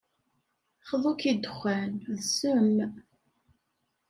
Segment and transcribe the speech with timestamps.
[0.89, 2.73] Xḍu-k i ddexxan, d ssem.